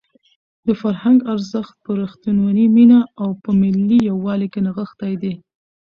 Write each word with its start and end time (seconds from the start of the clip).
د 0.65 0.67
فرهنګ 0.81 1.19
ارزښت 1.33 1.73
په 1.83 1.91
رښتونې 2.01 2.65
مینه 2.75 2.99
او 3.21 3.29
په 3.43 3.49
ملي 3.61 3.99
یووالي 4.09 4.47
کې 4.53 4.59
نغښتی 4.65 5.13
دی. 5.21 5.33